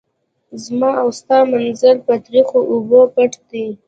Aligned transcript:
زما 0.63 0.91
او 1.01 1.07
ستا 1.19 1.37
منزل 1.51 1.95
په 2.05 2.13
تریخو 2.25 2.59
اوبو 2.71 2.99
پټ 3.13 3.31
دی. 3.49 3.65